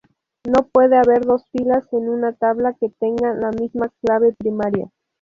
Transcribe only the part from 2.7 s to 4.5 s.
que tengan la misma clave